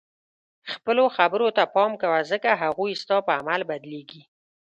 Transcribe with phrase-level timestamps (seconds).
[0.73, 4.21] خپلو خبرو ته پام کوه ځکه هغوی ستا په عمل بدلیږي.